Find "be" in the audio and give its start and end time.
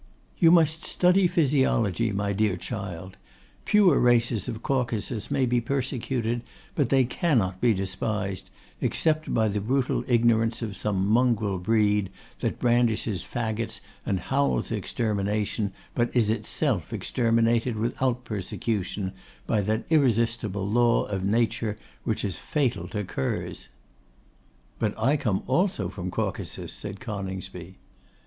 5.45-5.61, 7.61-7.71